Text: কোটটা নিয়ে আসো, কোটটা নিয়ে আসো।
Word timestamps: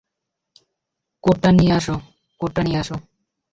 কোটটা 1.23 1.49
নিয়ে 1.57 1.73
আসো, 1.73 1.95
কোটটা 2.41 2.61
নিয়ে 2.63 2.79
আসো। 2.79 2.95